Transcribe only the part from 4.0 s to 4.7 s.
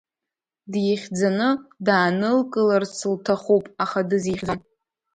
дызихьӡом.